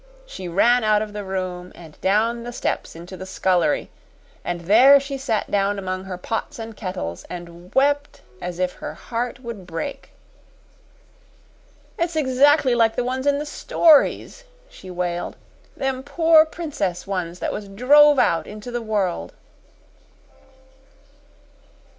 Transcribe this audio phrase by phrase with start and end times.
[0.25, 3.91] She ran out of the room and down the steps into the scullery,
[4.43, 8.95] and there she sat down among her pots and kettles, and wept as if her
[8.95, 10.09] heart would break.
[11.99, 15.35] "It's exactly like the ones in the stories," she wailed.
[15.77, 19.33] "Them pore princess ones that was drove into the world."